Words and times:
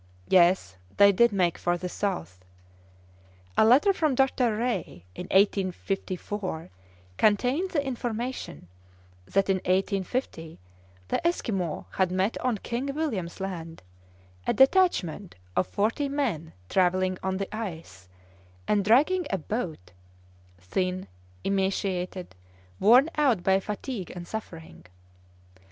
Yes, 0.29 0.77
they 0.97 1.11
did 1.11 1.31
make 1.31 1.59
for 1.59 1.77
the 1.77 1.87
south! 1.87 2.43
A 3.55 3.63
letter 3.63 3.93
from 3.93 4.15
Dr. 4.15 4.57
Rae 4.57 5.05
in 5.13 5.25
1854 5.25 6.71
contained 7.17 7.69
the 7.69 7.85
information 7.85 8.67
that 9.27 9.47
in 9.47 9.57
1850 9.57 10.57
the 11.09 11.27
Esquimaux 11.27 11.85
had 11.91 12.11
met 12.11 12.35
on 12.39 12.57
King 12.57 12.87
William's 12.95 13.39
Land 13.39 13.83
a 14.47 14.53
detachment 14.55 15.35
of 15.55 15.67
forty 15.67 16.09
men 16.09 16.53
travelling 16.67 17.19
on 17.21 17.37
the 17.37 17.55
ice, 17.55 18.09
and 18.67 18.83
dragging 18.83 19.27
a 19.29 19.37
boat, 19.37 19.91
thin, 20.57 21.07
emaciated, 21.43 22.33
worn 22.79 23.07
out 23.19 23.43
by 23.43 23.59
fatigue 23.59 24.11
and 24.15 24.27
suffering! 24.27 24.83